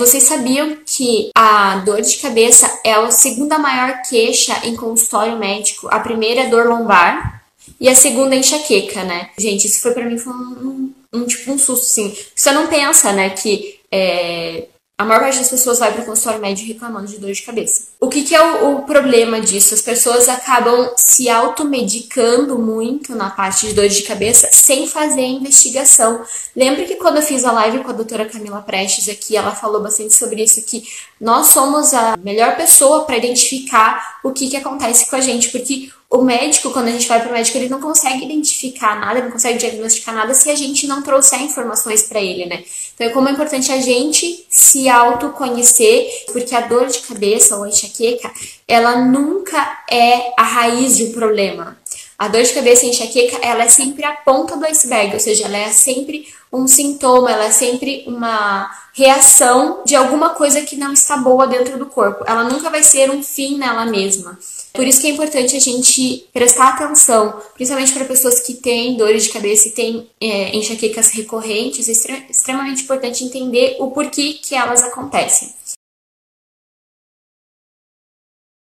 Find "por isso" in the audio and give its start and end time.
64.72-65.00